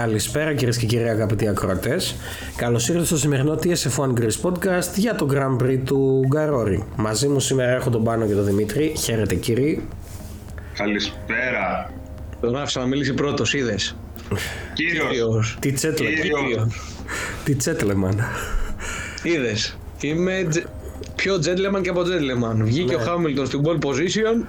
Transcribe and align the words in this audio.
Καλησπέρα 0.00 0.54
κυρίες 0.54 0.76
και 0.76 0.86
κύριοι 0.86 1.08
αγαπητοί 1.08 1.48
ακροατές. 1.48 2.16
Καλώς 2.56 2.88
ήρθατε 2.88 3.06
στο 3.06 3.16
σημερινό 3.18 3.58
TSF1 3.62 4.12
Greece 4.20 4.40
Podcast 4.42 4.94
για 4.96 5.14
το 5.14 5.28
Grand 5.32 5.62
Prix 5.64 5.78
του 5.84 6.24
Γκαρόρι. 6.28 6.84
Μαζί 6.96 7.28
μου 7.28 7.40
σήμερα 7.40 7.70
έχω 7.72 7.90
τον 7.90 8.04
Πάνο 8.04 8.26
και 8.26 8.34
τον 8.34 8.44
Δημήτρη. 8.44 8.92
Χαίρετε 8.98 9.34
κύριοι. 9.34 9.88
Καλησπέρα. 10.76 11.90
Τον 12.40 12.56
άφησα 12.56 12.80
να 12.80 12.86
μιλήσει 12.86 13.14
πρώτος, 13.14 13.54
είδες. 13.54 13.96
Κύριος. 14.74 15.56
Τι 15.60 15.72
τσέτλε. 15.72 16.08
Κύριος. 16.08 16.94
Τι 17.44 17.54
τσέτλεμαν. 17.54 18.24
Είδες. 19.22 19.76
Είμαι 20.00 20.46
τζε- 20.48 20.66
πιο 21.16 21.34
gentleman 21.34 21.80
και 21.82 21.88
από 21.88 22.00
gentleman. 22.00 22.56
Βγήκε 22.64 22.94
ο 22.94 22.98
Χάμιλτον 22.98 23.46
στην 23.46 23.60
pole 23.64 23.84
position. 23.86 24.44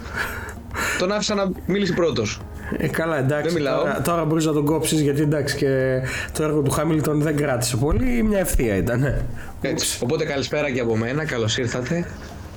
Τον 0.98 1.12
άφησα 1.12 1.36
να 1.36 1.50
μιλήσει 1.66 1.94
πρώτος. 1.94 2.42
Ε, 2.78 2.88
καλά, 2.88 3.18
εντάξει. 3.18 3.44
Δεν 3.44 3.54
μιλάω. 3.54 3.80
Τώρα, 3.80 4.02
τώρα 4.02 4.26
μπορείς 4.26 4.46
να 4.46 4.54
τον 4.54 4.66
κόψεις 4.66 5.02
γιατί 5.02 5.22
εντάξει 5.22 5.56
και 5.56 6.02
το 6.34 6.44
έργο 6.44 6.62
του 6.62 6.72
Χάμιλτον 6.72 7.22
δεν 7.22 7.36
κράτησε 7.36 7.78
πολύ. 7.78 8.24
Μια 8.24 8.40
ευθεία 8.40 8.76
ήταν. 8.76 9.04
ε. 9.04 9.26
Έτσι. 9.62 10.00
Οπότε 10.04 10.26
καλησπέρα 10.26 10.72
και 10.72 10.80
από 10.80 10.96
μένα. 10.98 11.26
Καλώς 11.26 11.58
ήρθατε. 11.58 12.06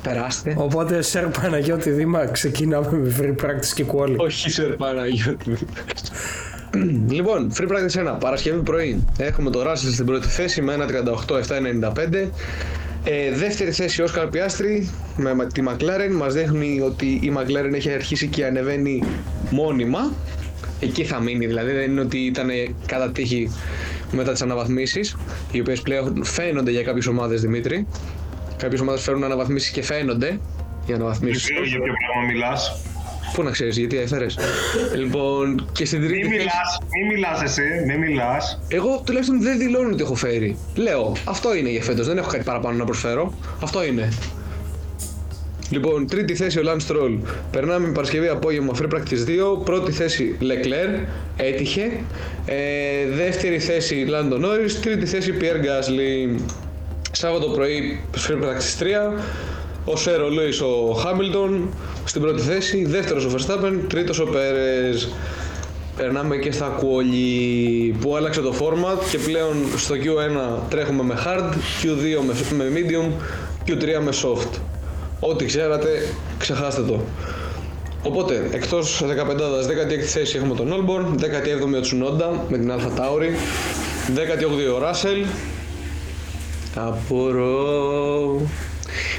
Περάστε. 0.02 0.54
Οπότε, 0.58 1.02
Σερ 1.02 1.26
Παναγιώτη 1.26 1.90
Δήμα, 1.90 2.26
ξεκινάμε 2.26 2.88
με 2.98 3.14
free 3.20 3.44
practice 3.44 3.72
και 3.74 3.84
quality. 3.92 4.16
Όχι, 4.16 4.50
σε 4.50 4.62
Παναγιώτη. 4.62 5.52
λοιπόν, 7.16 7.52
free 7.58 7.68
practice 7.68 8.14
1. 8.14 8.16
Παρασκευή 8.20 8.60
πρωί. 8.60 9.04
Έχουμε 9.18 9.50
το 9.50 9.60
Russell 9.70 9.92
στην 9.92 10.04
πρώτη 10.06 10.28
θέση 10.28 10.62
με 10.62 10.76
1.38.795. 10.78 12.28
Ε, 13.04 13.30
δεύτερη 13.34 13.72
θέση 13.72 14.02
Όσκαρ 14.02 14.26
Πιάστρη 14.26 14.90
με 15.16 15.46
τη 15.46 15.62
McLaren. 15.68 16.10
Μας 16.12 16.34
δείχνει 16.34 16.80
ότι 16.80 17.06
η 17.06 17.32
McLaren 17.36 17.72
έχει 17.74 17.92
αρχίσει 17.92 18.26
και 18.26 18.44
ανεβαίνει 18.44 19.02
μόνιμα. 19.50 20.12
Εκεί 20.80 21.04
θα 21.04 21.20
μείνει, 21.20 21.46
δηλαδή 21.46 21.72
δεν 21.72 21.90
είναι 21.90 22.00
ότι 22.00 22.18
ήταν 22.18 22.48
κατά 22.86 23.10
τύχη 23.10 23.50
μετά 24.12 24.32
τις 24.32 24.42
αναβαθμίσεις, 24.42 25.16
οι 25.52 25.60
οποίες 25.60 25.80
πλέον 25.80 26.24
φαίνονται 26.24 26.70
για 26.70 26.82
κάποιες 26.82 27.06
ομάδες, 27.06 27.40
Δημήτρη. 27.40 27.86
Κάποιες 28.56 28.80
ομάδες 28.80 29.02
φέρνουν 29.02 29.24
αναβαθμίσεις 29.24 29.70
και 29.70 29.82
φαίνονται 29.82 30.38
οι 30.86 30.92
αναβαθμίσεις. 30.92 31.42
Δεν 31.42 31.52
ξέρω 31.52 31.66
για 31.66 31.78
ποιο 31.78 31.92
πράγμα 31.92 32.32
μιλάς; 32.32 32.80
Πού 33.32 33.42
να 33.42 33.50
ξέρεις, 33.50 33.76
γιατί 33.78 33.98
έφερες. 33.98 34.38
λοιπόν, 34.96 35.68
και 35.72 35.84
στην 35.84 36.00
τρίτη 36.00 36.14
Μην 36.14 36.22
θέση- 36.30 36.38
μιλάς, 36.38 36.78
μην 36.98 37.06
μιλάς 37.14 37.42
εσύ, 37.42 37.62
μην 37.86 37.98
μιλάς. 37.98 38.60
Εγώ 38.68 39.02
τουλάχιστον 39.06 39.42
δεν 39.42 39.58
δηλώνω 39.58 39.88
ότι 39.92 40.02
έχω 40.02 40.14
φέρει. 40.14 40.56
Λέω, 40.74 41.12
αυτό 41.24 41.54
είναι 41.56 41.70
για 41.70 41.82
φέτος, 41.82 42.06
δεν 42.06 42.18
έχω 42.18 42.30
κάτι 42.30 42.44
παραπάνω 42.44 42.76
να 42.76 42.84
προσφέρω. 42.84 43.34
Αυτό 43.62 43.84
είναι. 43.84 44.08
Λοιπόν, 45.70 46.06
τρίτη 46.06 46.34
θέση 46.34 46.58
ο 46.58 46.62
Lance 46.64 46.90
Stroll. 46.92 47.18
Περνάμε 47.50 47.88
Παρασκευή 47.88 48.28
απόγευμα 48.28 48.72
Free 48.80 48.94
Practice 48.94 49.26
2. 49.26 49.56
Πρώτη 49.64 49.92
θέση 49.92 50.36
Leclerc, 50.40 51.06
έτυχε. 51.36 51.82
Ε, 52.46 52.54
δεύτερη 53.16 53.58
θέση 53.58 54.06
Lando 54.08 54.34
Norris. 54.44 54.70
Τρίτη 54.82 55.06
θέση 55.06 55.34
Pierre 55.40 55.64
Gasly. 55.64 56.40
Σάββατο 57.12 57.46
πρωί 57.46 58.00
Free 58.28 58.32
Practice 58.44 58.78
3. 58.78 59.20
Ο 59.84 59.96
Σέρο 59.96 60.28
Λούις 60.28 60.60
ο 60.60 60.92
Χάμιλτον 60.92 61.68
στην 62.10 62.22
πρώτη 62.22 62.42
θέση. 62.42 62.84
Δεύτερος 62.84 63.24
ο 63.24 63.30
Verstappen. 63.36 63.72
Τρίτος 63.88 64.18
ο 64.18 64.24
Πέρες. 64.24 65.08
Περνάμε 65.96 66.36
και 66.36 66.52
στα 66.52 66.78
quali 66.80 67.94
που 68.00 68.16
άλλαξε 68.16 68.40
το 68.40 68.54
format 68.60 69.08
και 69.10 69.18
πλέον 69.18 69.56
στο 69.76 69.94
Q1 69.94 70.58
τρέχουμε 70.68 71.02
με 71.02 71.14
hard, 71.26 71.52
Q2 71.52 72.24
με, 72.26 72.34
με 72.56 72.72
medium, 72.74 73.12
Q3 73.68 74.02
με 74.02 74.12
soft. 74.22 74.58
Ό,τι 75.20 75.44
ξέρατε, 75.44 75.88
ξεχάστε 76.38 76.82
το. 76.82 77.00
Οπότε, 78.02 78.48
εκτός 78.52 79.04
15ης, 79.04 79.66
16η 79.66 80.02
θέση 80.02 80.36
έχουμε 80.36 80.54
τον 80.54 80.68
Olborn, 80.72 81.20
17η 81.20 81.62
ο 81.62 81.80
Tsunoda 81.82 82.38
με 82.48 82.58
την 82.58 82.72
Alpha 82.72 83.00
Tauri, 83.00 83.30
18η 84.16 84.74
ο 84.74 84.82
Russell, 84.82 85.26
απορώ, 86.74 88.40
ε, 88.40 88.69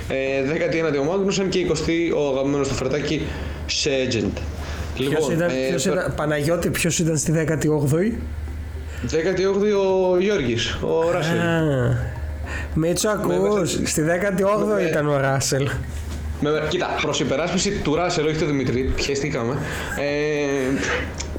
19η 0.09 0.97
ο 0.99 1.11
Magnussen 1.13 1.45
και 1.49 1.65
20η 1.69 2.11
ο 2.17 2.29
αγαπημένος 2.29 2.67
του 2.67 2.73
φρετάκι 2.73 3.21
Sargent. 3.83 4.37
Ποιος 4.95 5.29
ήταν, 5.29 5.49
ε, 5.49 5.53
ποιος 5.69 5.83
πε- 5.83 5.93
ήταν, 5.93 6.13
Παναγιώτη, 6.15 6.69
ποιος 6.69 6.99
ήταν 6.99 7.17
στη 7.17 7.31
18η. 7.31 8.17
18η 9.07 9.71
ο 9.71 10.17
Γιώργης, 10.19 10.77
ο 10.81 11.11
Ράσελ. 11.11 11.39
Α, 11.39 11.61
Μίτσο, 12.73 13.09
ακούς, 13.09 13.71
στη 13.83 14.01
18η 14.01 14.65
με- 14.65 14.81
ήταν 14.81 15.07
ο 15.07 15.17
Ράσελ. 15.19 15.69
Με, 16.43 16.49
κοίτα, 16.69 16.87
προς 17.01 17.19
υπεράσπιση 17.19 17.71
του 17.83 17.95
Ράσελ, 17.95 18.25
όχι 18.27 18.37
του 18.37 18.45
Δημητρή, 18.45 18.81
πιεστήκαμε. 18.95 19.57
Ε, 19.99 20.77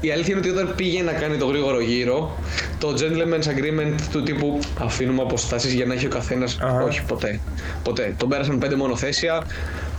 η 0.05 0.11
αλήθεια 0.11 0.35
είναι 0.37 0.47
ότι 0.47 0.59
όταν 0.59 0.73
πήγε 0.75 1.01
να 1.01 1.11
κάνει 1.11 1.37
το 1.37 1.45
γρήγορο 1.45 1.79
γύρο, 1.81 2.37
το 2.79 2.93
gentleman's 2.97 3.47
agreement 3.47 3.93
του 4.11 4.23
τύπου 4.23 4.59
αφήνουμε 4.79 5.21
αποστάσεις 5.21 5.73
για 5.73 5.85
να 5.85 5.93
έχει 5.93 6.05
ο 6.05 6.09
καθένας. 6.09 6.57
Αχα. 6.61 6.83
Όχι, 6.83 7.01
ποτέ. 7.07 7.39
Ποτέ. 7.83 8.13
Τον 8.17 8.29
πέρασαν 8.29 8.57
πέντε 8.59 8.75
μονοθέσια, 8.75 9.43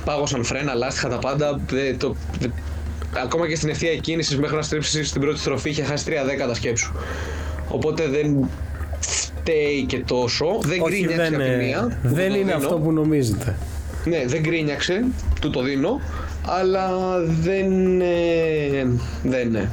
πάγωσαν 0.04 0.44
φρένα, 0.44 0.75
λάστιχα 0.75 1.09
τα 1.09 1.19
πάντα. 1.19 1.60
δε- 1.70 1.92
το, 1.94 2.15
δε- 2.41 2.47
ακόμα 3.22 3.48
και 3.48 3.56
στην 3.56 3.69
ευθεία 3.69 3.97
κίνηση 3.97 4.37
μέχρι 4.38 4.56
να 4.56 4.62
στρίψει 4.62 5.04
στην 5.04 5.20
πρώτη 5.20 5.38
στροφή 5.38 5.69
είχε 5.70 5.82
χάσει 5.82 6.04
τρία 6.04 6.25
δέκατα 6.25 6.54
σκέψου. 6.54 6.92
Οπότε 7.69 8.06
δεν 8.09 8.48
φταίει 9.00 9.84
και 9.86 9.98
τόσο. 9.98 10.47
Δεν 10.62 10.81
Όχι, 10.81 10.91
γκρίνιαξε 11.04 11.31
δεν, 11.31 11.34
από 11.34 11.42
τη 11.44 11.50
ε, 11.50 11.56
μία. 11.56 11.98
που 12.03 12.09
δεν 12.15 12.28
το 12.28 12.34
είναι 12.34 12.44
δίνω. 12.44 12.56
αυτό 12.56 12.75
που 12.78 12.92
νομίζετε. 12.92 13.56
Ναι, 14.04 14.25
δεν 14.26 14.41
γκρίνιαξε, 14.41 15.04
του 15.41 15.50
το 15.50 15.62
δίνω, 15.62 16.00
αλλά 16.47 16.88
δεν. 17.41 18.00
Ε, 18.00 18.86
δεν 19.22 19.48
είναι. 19.48 19.71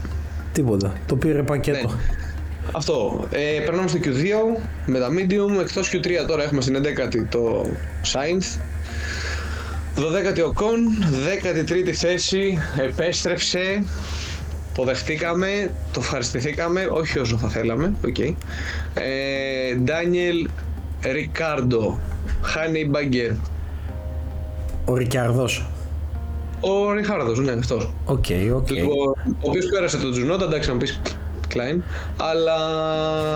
Τίποτα. 0.53 0.93
Το 1.05 1.15
πήρε 1.15 1.43
πακέτο. 1.43 1.87
Ναι. 1.87 1.93
Αυτό. 2.71 3.27
Ε, 3.31 3.59
περνάμε 3.65 3.87
στο 3.87 3.99
Q2 4.03 4.61
με 4.85 4.99
τα 4.99 5.07
medium. 5.09 5.61
Εκτός 5.61 5.91
Q3 5.93 6.07
τώρα 6.27 6.43
έχουμε 6.43 6.61
στην 6.61 6.75
11η 6.75 7.25
το 7.29 7.65
Sainz. 8.13 8.59
12η 9.95 10.43
ο 10.45 10.53
Con, 10.55 11.05
13η 11.65 11.91
θέση, 11.91 12.57
επέστρεψε, 12.77 13.83
το 14.75 14.83
δεχτήκαμε, 14.83 15.71
το 15.93 15.99
ευχαριστηθήκαμε, 15.99 16.87
όχι 16.91 17.19
όσο 17.19 17.37
θα 17.37 17.47
θέλαμε, 17.47 17.93
οκ. 18.05 18.19
Ε, 18.19 18.33
Daniel 19.85 20.49
Ricciardo, 21.03 21.95
Honey 22.55 22.95
Badger, 22.95 23.35
Ο 24.85 24.95
Ρικιαρδός. 24.95 25.65
Ο 26.61 26.91
Ριχάρδος, 26.91 27.39
ναι, 27.39 27.51
αυτός. 27.51 27.93
OK, 28.05 28.25
OK. 28.55 28.69
Λοιπόν, 28.69 29.07
ο 29.27 29.49
οποίος 29.49 29.65
πέρασε 29.65 29.97
τον 29.97 30.11
Τσουνόντα, 30.11 30.45
εντάξει 30.45 30.67
να 30.67 30.73
μου 30.73 30.79
πεις 30.79 31.01
κλάιν, 31.53 31.81
αλλά 32.17 32.57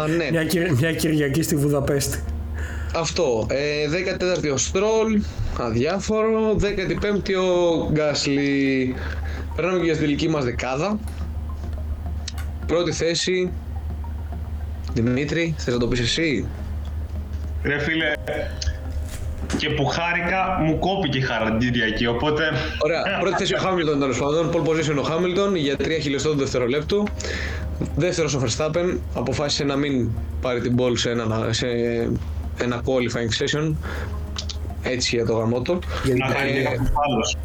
ναι, 0.08 0.28
Μια, 0.32 0.46
κυρ- 0.46 0.72
μια 0.80 0.94
Κυριακή 0.94 1.42
στη 1.42 1.56
Βουδαπέστη. 1.56 2.20
αυτό. 2.96 3.46
Ε, 3.50 3.88
14η 3.90 4.52
ο 4.54 4.58
Στρόλ, 4.58 5.22
αδιάφορο. 5.60 6.56
15η 6.60 7.34
ο 7.36 7.90
Γκάσλι. 7.92 8.96
Περνάμε 9.56 9.78
και 9.78 9.84
για 9.86 9.94
στην 9.94 10.06
τελική 10.06 10.30
μας 10.30 10.44
δεκάδα. 10.44 11.00
Πρώτη 12.68 12.92
θέση. 12.92 13.52
Δημήτρη, 14.94 15.54
θες 15.58 15.74
να 15.74 15.80
το 15.80 15.88
πεις 15.88 16.00
εσύ; 16.00 16.46
Ρε 17.64 17.80
φίλε, 17.80 18.12
και 19.58 19.70
που 19.70 19.86
χάρηκα, 19.86 20.58
μου 20.62 20.80
κόπηκε 20.80 21.18
η 21.18 21.22
χαρά 21.22 21.58
την 21.58 21.60
Κυριακή, 21.72 22.08
οπότε... 22.08 22.44
Ωραία, 22.84 23.02
πρώτη 23.22 23.36
θέση 23.36 23.54
ο 23.56 23.58
Χάμιλτον 23.58 24.00
τέλος 24.00 24.20
πάντων. 24.20 24.50
Pole 24.54 24.68
position 24.70 24.98
ο 25.00 25.02
Χάμιλτον 25.02 25.56
για 25.56 25.76
3 25.80 25.84
χιλιοστό 26.02 26.30
του 26.32 26.38
δευτερολέπτου. 26.38 27.04
Δεύτερος 27.96 28.34
ο 28.34 28.42
Verstappen 28.46 28.98
αποφάσισε 29.16 29.64
να 29.64 29.76
μην 29.76 30.10
πάρει 30.42 30.62
την 30.62 30.76
ball 30.80 30.98
σε 30.98 31.10
ένα, 31.10 31.48
σε 31.54 31.68
ένα 32.58 32.82
qualifying 32.86 33.44
session. 33.44 33.74
Έτσι 34.84 35.16
για 35.16 35.26
το 35.26 35.34
γαμώτο. 35.34 35.80
Γιατί 36.04 36.20
Να 36.20 36.28
χαρεί 36.28 36.50
Ε, 36.50 36.64
κάποιος 36.64 36.92
άλλος. 37.08 37.38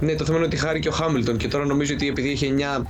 Ναι, 0.00 0.14
το 0.14 0.24
θέμα 0.24 0.36
είναι 0.36 0.46
ότι 0.46 0.56
χάρηκε 0.56 0.88
ο 0.88 0.92
Χάμιλτον 0.92 1.36
και 1.36 1.48
τώρα 1.48 1.64
νομίζω 1.64 1.94
ότι 1.94 2.08
επειδή 2.08 2.28
είχε 2.28 2.54
9 2.78 2.82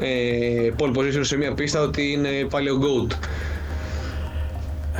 ε, 0.00 0.70
pole 0.78 0.96
position 0.96 1.20
σε 1.20 1.36
μία 1.36 1.54
πίστα 1.54 1.80
ότι 1.80 2.12
είναι 2.12 2.28
πάλι 2.50 2.70
ο 2.70 2.78
GOAT. 2.82 3.12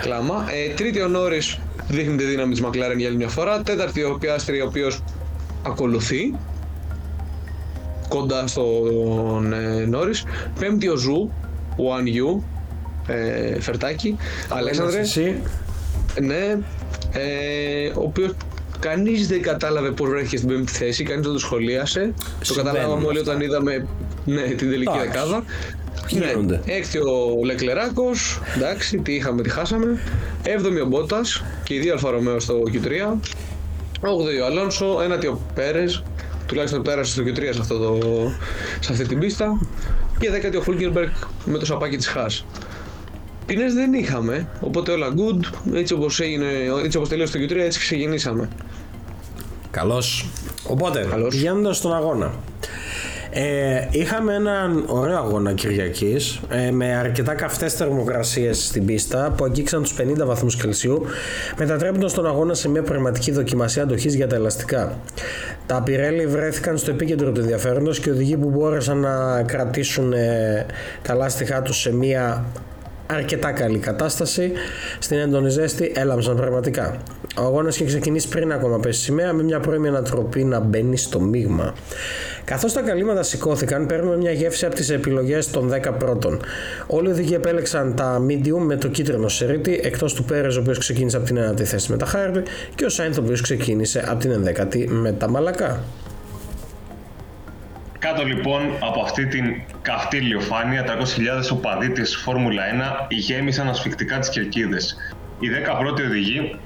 Κλάμα. 0.01 0.47
Ε, 0.51 0.75
τρίτη 0.75 1.01
ο 1.01 1.09
Νόρις 1.09 1.59
δείχνει 1.89 2.17
τη 2.17 2.25
δύναμη 2.25 2.53
της 2.55 2.63
McLaren 2.65 2.97
για 2.97 3.09
άλλη 3.09 3.17
μια 3.17 3.29
φορά. 3.29 3.63
Τέταρτη 3.63 4.03
ο 4.05 4.17
Πιάστρη 4.21 4.61
ο 4.61 4.65
οποίος 4.67 5.03
ακολουθεί 5.67 6.35
κοντά 8.09 8.47
στον 8.47 9.53
ε, 9.53 9.85
Νόρις. 9.87 10.25
Πέμπτη 10.61 10.89
ο 10.89 10.97
Ζου, 10.97 11.31
Guanyu, 11.77 12.45
ε, 13.07 13.61
Φερτάκη. 13.61 14.17
Αλέξανδρε, 14.49 15.01
Εσύ. 15.01 15.43
ναι, 16.21 16.59
ε, 17.13 17.89
ο 17.95 18.03
οποίος 18.03 18.31
κανείς 18.79 19.29
δεν 19.29 19.43
κατάλαβε 19.43 19.91
πώς 19.91 20.09
βρέθηκε 20.09 20.37
στην 20.37 20.49
πέμπτη 20.49 20.73
θέση, 20.73 21.05
κανείς 21.05 21.25
δεν 21.25 21.33
το 21.33 21.39
σχολίασε. 21.39 22.13
Το 22.39 22.45
Συμβαίνουν 22.45 22.73
καταλάβαμε 22.73 23.07
όλοι 23.07 23.19
αυτά. 23.19 23.31
όταν 23.31 23.43
είδαμε 23.43 23.87
ναι, 24.25 24.43
την 24.43 24.71
τελική 24.71 24.93
Εντάξει. 24.93 25.09
δεκάδα. 25.09 25.45
Γίνονται. 26.09 26.61
Ναι, 26.67 26.73
έκτη 26.73 26.99
ο 26.99 27.45
Λεκλεράκος, 27.45 28.41
εντάξει, 28.57 28.99
τι 28.99 29.15
είχαμε, 29.15 29.43
τι 29.43 29.49
χάσαμε. 29.49 29.99
Έβδομη 30.43 30.81
ο 30.81 30.87
Μπότας 30.87 31.45
και 31.65 31.75
οι 31.75 31.79
δύο 31.79 31.93
Άλφα 31.93 32.11
Ρομέο 32.11 32.41
στο 32.41 32.55
Q3. 32.73 33.19
Όγδοη 34.01 34.41
ο 34.41 34.45
Αλόνσο, 34.45 35.01
ένατη 35.03 35.27
ο 35.27 35.41
Πέρες, 35.55 36.03
τουλάχιστον 36.47 36.83
πέρασε 36.83 37.13
στο 37.13 37.23
Q3 37.23 37.49
σε, 37.53 37.61
αυτό 37.61 37.79
το, 37.79 37.99
σε 38.81 38.93
αυτή 38.93 39.07
την 39.07 39.19
πίστα. 39.19 39.61
Και 40.19 40.31
δέκατη 40.31 40.57
ο 40.57 40.61
Χούλκερμπεργκ 40.61 41.09
με 41.45 41.59
το 41.59 41.67
σαπάκι 41.67 41.97
της 41.97 42.07
Χάς. 42.07 42.45
Αλπίνες 43.51 43.75
δεν 43.75 43.93
είχαμε, 43.93 44.49
οπότε 44.61 44.93
όλα 44.93 45.09
good. 45.17 45.45
Έτσι 45.75 45.95
όπως, 45.95 46.21
έγινε, 46.21 46.47
έτσι 46.85 46.97
όπως 46.97 47.09
τελείωσε 47.09 47.39
το 47.39 47.45
Q3, 47.45 47.57
έτσι 47.57 47.79
ξεκινήσαμε. 47.79 48.49
Καλώς. 49.71 50.29
Οπότε, 50.67 51.07
Καλώς. 51.11 51.35
πηγαίνοντας 51.35 51.77
στον 51.77 51.95
αγώνα. 51.95 52.35
Ε, 53.31 53.87
είχαμε 53.91 54.35
έναν 54.35 54.85
ωραίο 54.87 55.17
αγώνα 55.17 55.53
Κυριακής 55.53 56.41
ε, 56.49 56.71
με 56.71 56.95
αρκετά 56.95 57.35
καυτές 57.35 57.75
θερμοκρασίες 57.75 58.67
στην 58.67 58.85
πίστα 58.85 59.35
που 59.37 59.45
αγγίξαν 59.45 59.83
τους 59.83 59.95
50 60.01 60.27
βαθμούς 60.27 60.57
Κελσίου 60.57 61.05
μετατρέποντας 61.59 62.13
τον 62.13 62.27
αγώνα 62.27 62.55
σε 62.55 62.69
μια 62.69 62.83
πραγματική 62.83 63.31
δοκιμασία 63.31 63.83
αντοχής 63.83 64.15
για 64.15 64.27
τα 64.27 64.37
ελαστικά. 64.37 64.99
Τα 65.67 65.83
Πιρέλη 65.83 66.27
βρέθηκαν 66.27 66.79
στο 66.79 66.91
επίκεντρο 66.91 67.33
του 67.33 67.41
ενδιαφέροντος 67.41 68.01
και 68.01 68.09
οι 68.09 68.13
οδηγοί 68.13 68.37
που 68.37 68.49
μπόρεσαν 68.49 68.99
να 68.99 69.43
κρατήσουν 69.43 70.13
ε, 70.13 70.67
τα 71.03 71.15
λάστιχά 71.15 71.63
τους 71.63 71.81
σε 71.81 71.93
μια 71.93 72.45
αρκετά 73.07 73.53
καλή 73.53 73.79
κατάσταση. 73.79 74.53
Στην 74.99 75.19
έντονη 75.19 75.51
ζέστη 75.51 75.93
έλαμψαν 75.97 76.37
πραγματικά. 76.37 76.97
Ο 77.39 77.43
αγώνας 77.43 77.75
είχε 77.75 77.85
ξεκινήσει 77.85 78.29
πριν 78.29 78.53
ακόμα 78.53 78.81
πέσει 78.81 79.01
σημαία 79.01 79.33
με 79.33 79.43
μια 79.43 79.61
πρώιμη 79.61 79.89
ανατροπή 79.89 80.45
να 80.45 80.61
μπαίνει 80.61 80.97
στο 80.97 81.21
μείγμα. 81.21 81.75
Καθώς 82.49 82.73
τα 82.73 82.81
καλύματα 82.81 83.23
σηκώθηκαν, 83.23 83.87
παίρνουμε 83.87 84.17
μια 84.17 84.33
γεύση 84.33 84.67
από 84.67 84.75
τις 84.75 84.91
επιλογές 84.91 85.51
των 85.51 85.69
10 85.69 85.93
πρώτων. 85.99 86.41
Όλοι 86.87 87.09
οι 87.09 87.11
οδηγοί 87.11 87.35
επέλεξαν 87.35 87.95
τα 87.95 88.23
medium 88.29 88.59
με 88.59 88.77
το 88.77 88.89
κίτρινο 88.89 89.29
σερίτι, 89.29 89.81
εκτός 89.83 90.15
του 90.15 90.25
Πέρες, 90.25 90.57
ο 90.57 90.61
οποίος 90.61 90.79
ξεκίνησε 90.79 91.17
από 91.17 91.27
την 91.27 91.39
9η 91.39 91.63
θέση 91.63 91.91
με 91.91 91.97
τα 91.97 92.07
Χάρτη, 92.07 92.43
και 92.75 92.85
ο 92.85 92.89
Σάινθ, 92.89 93.19
ο 93.19 93.21
οποίος 93.21 93.41
ξεκίνησε 93.41 94.05
από 94.09 94.21
την 94.21 94.33
11η 94.33 94.87
με 94.89 95.13
τα 95.13 95.29
μαλακά. 95.31 95.83
Κάτω 97.99 98.23
λοιπόν 98.23 98.61
από 98.81 99.01
αυτή 99.01 99.27
την 99.27 99.45
καυτή 99.83 100.17
ηλιοφάνεια, 100.17 100.85
300.000 100.85 100.89
οπαδοί 101.53 101.91
της 101.91 102.17
Φόρμουλα 102.17 102.63
1 103.07 103.07
γέμισαν 103.09 103.69
ασφικτικά 103.69 104.19
τις 104.19 104.29
κερκίδες. 104.29 104.97
Οι 105.41 105.49
10 105.49 105.79
πρώτοι 105.79 106.03
οδηγοί 106.03 106.59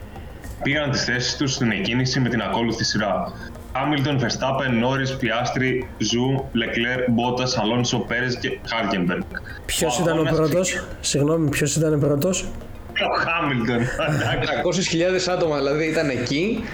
πήραν 0.62 0.90
τις 0.90 1.04
θέσεις 1.04 1.36
τους 1.36 1.52
στην 1.52 1.70
εκκίνηση 1.70 2.20
με 2.20 2.28
την 2.28 2.40
ακόλουθη 2.40 2.84
σειρά. 2.84 3.32
Χάμιλτον, 3.74 4.18
Verstappen, 4.20 4.70
Νόρις, 4.80 5.16
Πιάστρι, 5.16 5.86
Ζου, 5.98 6.44
Λεκλέρ, 6.52 7.10
Μπότας, 7.10 7.58
Αλόνσο, 7.58 7.98
Πέρες 7.98 8.36
και 8.36 8.58
Χάλκεμπεργκ. 8.68 9.20
Ποιος 9.66 9.98
ήταν 9.98 10.18
ο 10.18 10.22
πρώτος, 10.22 10.84
συγγνώμη, 11.00 11.48
ποιος 11.48 11.76
ήταν 11.76 11.94
ο 11.94 11.98
πρώτος; 11.98 12.42
Ο 12.92 13.18
Χάμιλτον. 13.18 13.76
εντάξει. 13.76 14.96
300.000 15.28 15.28
άτομα 15.32 15.56
δηλαδή 15.56 15.84
ήταν 15.84 16.08
εκεί 16.10 16.64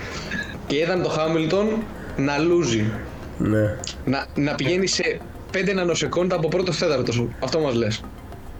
και 0.66 0.76
είδαν 0.76 1.02
το 1.02 1.08
Χάμιλτον 1.08 1.66
να 2.16 2.38
λούζει. 2.38 2.84
Ναι. 3.38 3.76
Να, 4.04 4.26
να 4.34 4.54
πηγαίνει 4.54 4.86
σε 4.86 5.20
5 5.52 5.74
νανοσεκόντα 5.74 6.36
από 6.36 6.48
πρώτος 6.48 6.78
τέταρτος 6.78 7.14
σου. 7.14 7.34
Αυτό 7.40 7.60
μας 7.60 7.74
λες. 7.74 8.00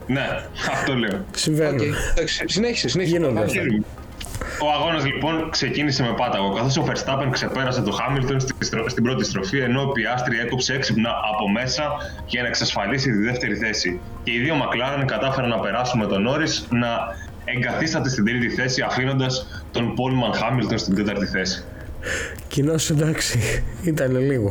ναι, 0.07 0.27
αυτό 0.69 0.93
λέω. 0.93 1.25
Συμβαίνουν. 1.35 1.79
Οκ, 1.79 1.83
εντάξει, 2.15 2.43
συνέχισε, 2.47 2.87
συνέχισε. 2.87 3.17
Γίνονται 3.17 3.39
αυτά. 3.39 3.61
Ο 4.61 4.71
αγώνας 4.71 5.05
λοιπόν 5.05 5.49
ξεκίνησε 5.49 6.03
με 6.03 6.13
πάταγο. 6.17 6.53
Καθώς 6.53 6.77
ο 6.77 6.85
Verstappen 6.87 7.27
ξεπέρασε 7.31 7.81
το 7.81 7.97
Hamilton 7.99 8.35
στη 8.37 8.53
στρο- 8.59 8.89
στην 8.89 9.03
πρώτη 9.03 9.25
στροφή, 9.25 9.57
ενώ 9.59 9.81
ο 9.81 9.87
Πιάστρη 9.87 10.39
έκοψε 10.39 10.73
έξυπνα 10.73 11.09
από 11.33 11.49
μέσα 11.49 11.83
για 12.25 12.41
να 12.41 12.47
εξασφαλίσει 12.47 13.11
τη 13.11 13.17
δεύτερη 13.17 13.55
θέση. 13.55 13.99
Και 14.23 14.31
οι 14.31 14.39
δύο 14.39 14.55
McLaren 14.55 15.03
κατάφεραν 15.05 15.49
να 15.49 15.59
περάσουν 15.59 15.99
με 15.99 16.05
τον 16.05 16.27
Norris 16.29 16.65
να 16.69 16.87
εγκαθίσταται 17.45 18.09
στην 18.09 18.25
τρίτη 18.25 18.49
θέση, 18.49 18.81
αφήνοντας 18.81 19.63
τον 19.71 19.93
poleman 19.93 20.31
Hamilton 20.33 20.73
στην 20.75 20.95
τέταρτη 20.95 21.25
θέση. 21.25 21.63
Κοινώς 22.47 22.75
εντάξει, 22.91 23.63
ήταν 23.83 24.17
λίγο. 24.17 24.47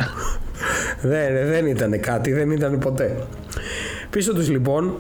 δεν, 1.12 1.49
δεν 1.49 1.66
ήταν 1.66 2.00
κάτι, 2.00 2.32
δεν 2.32 2.50
ήταν 2.50 2.78
ποτέ. 2.78 3.26
Πίσω 4.11 4.34
τους 4.34 4.49
λοιπόν, 4.49 4.99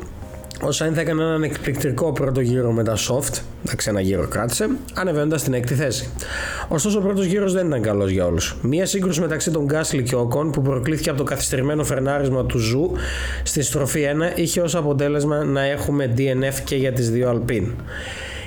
ο 0.60 0.72
Σάινθ 0.72 0.98
έκανε 0.98 1.22
έναν 1.22 1.42
εκπληκτικό 1.42 2.12
πρώτο 2.12 2.40
γύρο 2.40 2.72
με 2.72 2.84
τα 2.84 2.96
soft, 2.96 3.40
εντάξει 3.64 3.88
ένα 3.88 4.00
γύρο 4.00 4.26
κράτησε, 4.28 4.68
ανεβαίνοντας 4.94 5.40
στην 5.40 5.54
έκτη 5.54 5.74
θέση. 5.74 6.10
Ωστόσο 6.68 6.98
ο 6.98 7.02
πρώτος 7.02 7.24
γύρος 7.24 7.52
δεν 7.52 7.66
ήταν 7.66 7.82
καλός 7.82 8.10
για 8.10 8.26
όλους. 8.26 8.56
Μία 8.62 8.86
σύγκρουση 8.86 9.20
μεταξύ 9.20 9.50
των 9.50 9.64
Γκάσλι 9.64 10.02
και 10.02 10.16
Οκόν 10.16 10.52
που 10.52 10.62
προκλήθηκε 10.62 11.08
από 11.08 11.18
το 11.18 11.24
καθυστερημένο 11.24 11.84
φρενάρισμα 11.84 12.44
του 12.44 12.58
Ζου 12.58 12.92
στη 13.42 13.62
στροφή 13.62 14.04
1 14.34 14.38
είχε 14.38 14.60
ως 14.60 14.74
αποτέλεσμα 14.74 15.44
να 15.44 15.64
έχουμε 15.64 16.14
DNF 16.16 16.54
και 16.64 16.76
για 16.76 16.92
τις 16.92 17.10
δύο 17.10 17.28
Αλπίν. 17.28 17.72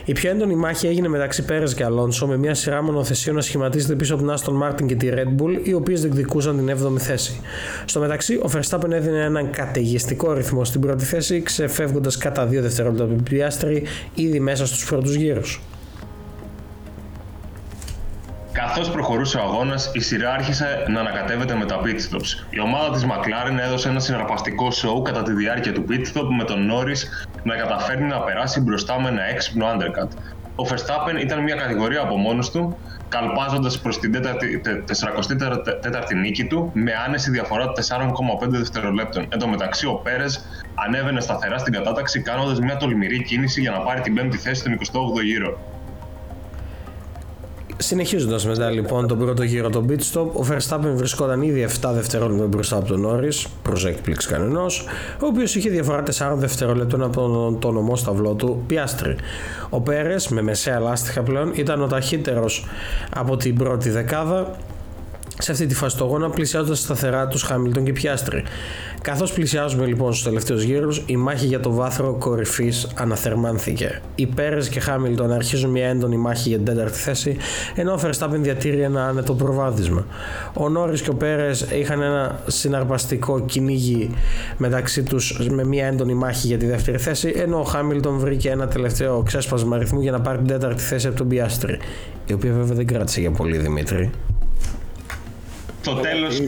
Η 0.06 0.12
πιο 0.13 0.30
έντονη 0.30 0.56
μάχη 0.56 0.88
έγινε 0.88 1.07
μεταξύ 1.07 1.45
Πέρες 1.45 1.74
και 1.74 1.83
Αλόνσο 1.83 2.27
με 2.27 2.38
μια 2.38 2.53
σειρά 2.53 2.83
μονοθεσίων 2.83 3.36
να 3.36 3.42
σχηματίζεται 3.42 3.95
πίσω 3.95 4.15
από 4.15 4.24
την 4.24 4.33
Aston 4.38 4.68
Martin 4.68 4.86
και 4.86 4.95
τη 4.95 5.09
Red 5.12 5.42
Bull, 5.42 5.59
οι 5.63 5.74
οποίες 5.74 6.01
διεκδικούσαν 6.01 6.57
την 6.57 6.77
7η 6.77 7.00
θέση. 7.00 7.42
Στο 7.86 8.00
μεταξύ, 8.00 8.36
ο 8.36 8.50
Verstappen 8.56 8.92
έδινε 8.92 9.24
έναν 9.24 9.51
καταιγιστικό 9.51 10.33
ρυθμό 10.33 10.65
στην 10.65 10.81
πρώτη 10.81 11.06
θέση, 11.06 11.42
ξεφεύγοντας 11.42 12.18
κατά 12.18 12.48
2 12.48 12.50
δευτερόλεπτα 12.62 13.03
από 13.03 13.13
την 13.13 13.24
Πιάστρη 13.24 13.83
ήδη 14.13 14.39
μέσα 14.39 14.65
στους 14.65 14.86
πρώτους 14.86 15.13
γύρους. 15.15 15.62
Καθώς 18.51 18.92
προχωρούσε 18.92 19.38
ο 19.38 19.42
αγώνας, 19.42 19.92
η 19.94 20.00
σειρά 20.00 20.33
άρχισε 20.33 20.65
να 20.88 21.00
ανακατεύεται 21.00 21.56
με 21.56 21.65
τα 21.65 21.80
pit 21.83 22.15
stops. 22.15 22.47
Η 22.50 22.59
ομάδα 22.59 22.92
της 22.92 23.06
McLaren 23.06 23.57
έδωσε 23.68 23.89
ένα 23.89 24.00
συναρπαστικό 24.00 24.68
show 24.68 25.04
κατά 25.04 25.24
τη 25.24 25.33
διάρκεια 25.33 25.71
του 25.74 25.86
pit 25.89 26.18
stop 26.18 26.27
με 26.38 26.44
τον 26.44 26.69
Norris 26.71 27.01
να 27.44 27.56
καταφέρνει 27.56 28.08
να 28.08 28.22
περάσει 28.22 28.62
μπροστά 28.62 29.02
με 29.02 29.10
ένα 29.10 29.24
έξυπνο 29.24 29.68
undercut. 29.68 30.10
Ο 30.56 30.64
Verstappen 30.70 31.22
ήταν 31.22 31.44
μια 31.44 31.56
κατηγορία 31.56 32.02
από 32.02 32.18
μόνος 32.18 32.52
του, 32.52 32.78
καλπάζοντας 33.08 33.82
προς 33.82 34.00
την 34.00 34.14
44η 34.14 36.16
νίκη 36.22 36.48
του 36.48 36.72
με 36.74 36.92
άνεση 37.06 37.32
διαφορά 37.32 37.66
4,5 37.66 38.50
δευτερολέπτων. 38.50 39.26
Εν 39.30 39.40
τω 39.40 39.48
μεταξύ 39.48 39.88
ο 39.88 39.96
Πέρες 39.96 40.46
ανέβαινε 40.88 41.20
σταθερά 41.20 41.58
στην 41.58 41.74
κατάταξη 41.74 42.22
κάνοντας 42.22 42.60
μια 42.60 42.78
τολμηρή 42.78 43.24
κίνηση 43.24 43.62
για 43.62 43.72
να 43.72 43.80
πάρει 43.80 44.02
την 44.02 44.20
5η 44.20 44.36
θέση 44.36 44.60
στον 44.60 44.74
28ο 44.74 45.24
γύρο. 45.24 45.60
Συνεχίζοντας 47.81 48.45
μετά 48.45 48.69
λοιπόν 48.69 49.07
τον 49.07 49.18
πρώτο 49.18 49.44
γύρο 49.44 49.69
των 49.69 49.86
pit 49.89 50.00
stop, 50.13 50.25
ο 50.33 50.45
Verstappen 50.50 50.92
βρισκόταν 50.94 51.42
ήδη 51.42 51.68
7 51.81 51.89
δευτερόλεπτα 51.94 52.45
μπροστά 52.45 52.78
από 52.78 52.88
τον 52.88 53.07
Norris, 53.07 53.45
προ 53.62 53.88
έκπληξη 53.88 54.28
κανενός, 54.28 54.86
ο 55.22 55.25
οποίος 55.25 55.56
είχε 55.56 55.69
διαφορά 55.69 56.04
4 56.04 56.33
δευτερολέπτων 56.36 57.04
από 57.04 57.22
τον, 57.22 57.60
τον 57.60 57.78
ομό 57.78 57.95
σταυλό 57.95 58.33
του 58.33 58.63
Πιάστρη. 58.68 59.16
Ο 59.69 59.81
Πέρες, 59.81 60.28
με 60.28 60.42
μεσαία 60.42 60.80
λάστιχα 60.80 61.22
πλέον, 61.22 61.51
ήταν 61.56 61.81
ο 61.81 61.88
ταχύτερος 61.88 62.66
από 63.10 63.38
την 63.38 63.56
πρώτη 63.56 63.89
δεκάδα 63.89 64.56
σε 65.38 65.51
αυτή 65.51 65.66
τη 65.66 65.75
φάση 65.75 65.98
του 65.98 66.04
αγώνα 66.04 66.30
πλησιάζοντας 66.30 66.80
σταθερά 66.80 67.28
τους 67.28 67.42
Χάμιλτον 67.42 67.83
και 67.83 67.92
Πιάστρη. 67.92 68.44
Καθώς 69.01 69.33
πλησιάζουμε 69.33 69.86
λοιπόν 69.86 70.12
στους 70.12 70.24
τελευταίους 70.24 70.63
γύρους, 70.63 71.04
η 71.06 71.18
μάχη 71.18 71.45
για 71.45 71.60
το 71.60 71.72
βάθρο 71.72 72.16
κορυφής 72.19 72.88
αναθερμάνθηκε. 72.95 74.01
Οι 74.16 74.25
Πέρες 74.25 74.69
και 74.69 74.80
Χάμιλτον 74.80 75.31
αρχίζουν 75.31 75.71
μια 75.71 75.88
έντονη 75.88 76.18
μάχη 76.18 76.50
για 76.50 76.57
την 76.57 76.66
τέταρτη 76.66 76.97
θέση, 76.97 77.38
ενώ 77.76 77.94
ο 77.94 78.00
Verstappen 78.04 78.38
διατήρει 78.38 78.81
ένα 78.81 79.07
άνετο 79.07 79.33
προβάδισμα. 79.33 80.06
Ο 80.54 80.69
Νόρις 80.69 81.02
και 81.02 81.09
ο 81.09 81.14
Πέρες 81.14 81.61
είχαν 81.61 82.02
ένα 82.02 82.40
συναρπαστικό 82.47 83.40
κυνήγι 83.45 84.09
μεταξύ 84.57 85.04
τους 85.04 85.40
με 85.50 85.66
μια 85.66 85.85
έντονη 85.85 86.14
μάχη 86.14 86.47
για 86.47 86.57
τη 86.57 86.66
δεύτερη 86.66 86.97
θέση, 86.97 87.33
ενώ 87.35 87.59
ο 87.59 87.64
Χάμιλτον 87.64 88.18
βρήκε 88.18 88.50
ένα 88.50 88.68
τελευταίο 88.68 89.23
ξέσπασμα 89.23 89.76
αριθμού 89.76 90.02
για 90.02 90.11
να 90.11 90.21
πάρει 90.21 90.38
την 90.38 90.47
τέταρτη 90.47 90.81
θέση 90.81 91.07
από 91.07 91.18
τον 91.18 91.28
Πιάστρη. 91.28 91.80
Η 92.26 92.33
οποία 92.33 92.52
βέβαια 92.52 92.76
δεν 92.76 92.88
κράτησε 92.88 93.19
για 93.19 93.31
πολύ 93.31 93.57
Δημήτρη. 93.57 94.11
Στο 95.81 95.94
τέλος, 95.94 96.40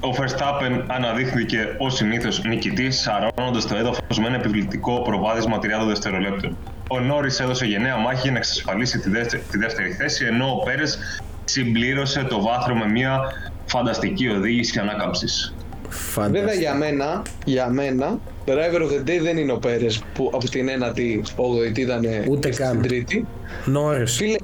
ο 0.00 0.08
Verstappen 0.18 0.82
αναδείχθηκε 0.86 1.74
ως 1.78 1.94
συνήθως 1.94 2.42
νικητής, 2.44 3.00
σαρώνοντας 3.00 3.66
το 3.66 3.76
έδαφος 3.76 4.18
με 4.20 4.26
ένα 4.26 4.36
επιβλητικό 4.36 5.02
προβάδισμα 5.02 5.58
30 5.58 5.86
δευτερολέπτων. 5.86 6.56
Ο 6.88 7.00
Νόρι 7.00 7.30
έδωσε 7.40 7.64
γενναία 7.66 7.96
μάχη 7.96 8.20
για 8.22 8.30
να 8.30 8.38
εξασφαλίσει 8.38 8.98
τη 8.98 9.10
δεύτερη, 9.10 9.42
τη 9.50 9.58
δεύτερη 9.58 9.90
θέση, 9.92 10.24
ενώ 10.24 10.46
ο 10.46 10.62
Πέρες 10.64 10.98
συμπλήρωσε 11.44 12.22
το 12.24 12.42
βάθρο 12.42 12.74
με 12.74 12.88
μια 12.88 13.20
φανταστική 13.66 14.28
οδήγηση 14.28 14.78
ανάκαμψης. 14.78 15.54
Φανταστικό. 15.88 16.40
Βέβαια 16.40 16.54
για 16.60 16.74
μένα, 16.74 17.22
για 17.44 17.68
μένα, 17.68 18.18
driver 18.46 18.80
of 18.80 18.90
the 18.92 19.08
day 19.08 19.20
δεν 19.22 19.36
είναι 19.36 19.52
ο 19.52 19.58
Πέρες 19.58 20.02
που 20.14 20.30
από 20.34 20.48
την 20.48 20.68
1η 20.68 21.22
8η 21.36 21.78
ήταν 21.78 22.04
Ούτε 22.28 22.48
καν. 22.48 22.68
στην 22.68 22.82
τρίτη. 22.82 23.26
Νόρις. 23.64 24.16
Φίλε, 24.16 24.36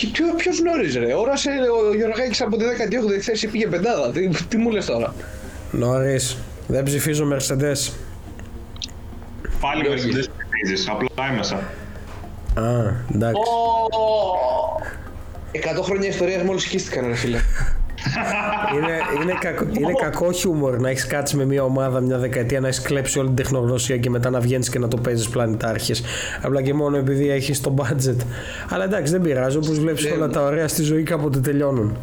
ποιο, 0.00 0.34
ποιος 0.36 0.58
γνώριζε 0.58 0.98
ρε, 0.98 1.14
όρασε 1.14 1.50
ο 1.90 1.94
Γιωργάκης 1.94 2.40
από 2.40 2.56
τη 2.56 2.64
18η 2.64 3.20
θέση 3.20 3.46
πήγε 3.46 3.66
πεντάδα, 3.66 4.10
τι, 4.10 4.28
τι 4.48 4.56
μου 4.56 4.70
λες 4.70 4.86
τώρα; 4.86 5.14
Νόρις. 5.70 6.36
Δεν 6.66 6.82
ψηφίζω 6.82 7.28
Mercedes. 7.32 7.92
Πάλι 9.60 9.88
με 9.88 9.94
τις 9.94 10.04
ψηφίζεις, 10.04 10.88
απλά 10.88 11.28
έμεσα. 11.32 11.56
Α, 12.54 12.94
εντάξει. 13.14 13.40
100 15.78 15.82
χρόνια 15.82 16.08
ιστορίας 16.08 16.42
μόλις 16.42 16.62
σκίστηκαν 16.62 17.06
ρε 17.06 17.14
φίλε. 17.14 17.38
είναι, 18.74 19.22
είναι, 19.22 19.34
κακό, 19.40 19.64
είναι 19.72 19.92
κακό 20.00 20.32
χιούμορ 20.32 20.80
να 20.80 20.88
έχεις 20.88 21.06
κάτσει 21.06 21.36
με 21.36 21.44
μια 21.44 21.62
ομάδα 21.62 22.00
μια 22.00 22.18
δεκαετία 22.18 22.60
να 22.60 22.68
έχεις 22.68 22.80
κλέψει 22.80 23.18
όλη 23.18 23.26
την 23.26 23.36
τεχνογνωσία 23.36 23.96
και 23.96 24.10
μετά 24.10 24.30
να 24.30 24.40
βγαίνεις 24.40 24.68
και 24.68 24.78
να 24.78 24.88
το 24.88 24.96
παίζεις 24.96 25.28
πλανητάρχες. 25.28 26.02
Απλά 26.42 26.62
και 26.62 26.74
μόνο 26.74 26.96
επειδή 26.96 27.30
έχεις 27.30 27.60
το 27.60 27.74
budget. 27.78 28.16
Αλλά 28.70 28.84
εντάξει, 28.84 29.12
δεν 29.12 29.20
πειράζει. 29.20 29.56
Όπως 29.56 29.78
βλέπεις 29.78 30.10
όλα 30.12 30.28
τα 30.28 30.42
ωραία 30.42 30.68
στη 30.68 30.82
ζωή 30.82 31.02
κάποτε 31.02 31.38
τελειώνουν. 31.38 31.96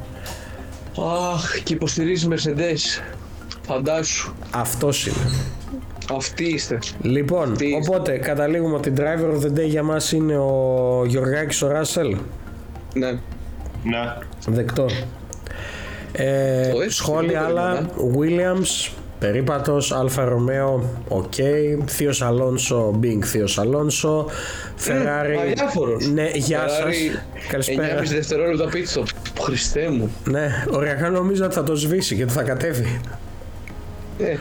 Αχ, 1.33 1.61
και 1.63 1.73
υποστηρίζεις 1.73 2.27
Mercedes. 2.31 3.01
Φαντάσου. 3.61 4.33
Αυτός 4.51 5.07
είναι. 5.07 5.15
Αυτοί 6.17 6.43
είστε. 6.43 6.79
Λοιπόν, 7.01 7.57
Τι 7.57 7.65
είστε. 7.65 7.77
οπότε 7.77 8.17
καταλήγουμε 8.17 8.75
ότι 8.75 8.93
driver 8.97 9.37
of 9.37 9.41
the 9.45 9.59
day 9.59 9.67
για 9.67 9.83
μας 9.83 10.11
είναι 10.11 10.37
ο 10.37 11.03
Γιωργάκης 11.05 11.61
ο 11.61 11.67
Ράσελ. 11.67 12.15
Ναι. 12.93 13.11
Ναι. 13.83 14.15
Δεκτό. 14.47 14.85
Ε, 16.13 16.69
Το 16.71 16.81
έτσι, 16.81 16.95
σχόλια 16.95 17.39
δεν 17.45 17.55
το 17.55 17.61
άλλα. 17.61 17.89
Williams, 18.19 18.91
περίπατος, 19.19 19.91
Αλφα 19.91 20.23
Ρωμαίο, 20.25 20.89
οκ. 21.07 21.33
Θείος 21.85 22.21
Αλόνσο, 22.21 22.99
Bing 23.03 23.23
Θείος 23.25 23.57
Αλόνσο. 23.59 24.25
Ferrari. 24.87 25.49
αδιάφορος. 25.49 26.07
Ναι, 26.07 26.29
γεια 26.33 26.67
σας. 26.67 26.83
Ferrari, 26.85 27.19
Καλησπέρα. 27.49 27.99
9,5 28.01 28.13
δευτερόλεπτα 28.13 28.69
pit 28.73 28.99
stop. 28.99 29.05
Χριστέ 29.41 29.89
μου. 29.89 30.11
Ναι, 30.23 30.65
οριακά 30.71 31.09
νομίζω 31.09 31.45
ότι 31.45 31.53
θα 31.53 31.63
το 31.63 31.75
σβήσει 31.75 32.15
και 32.15 32.23
ότι 32.23 32.31
θα 32.33 32.43
κατέβει. 32.43 32.99
Ε, 34.19 34.35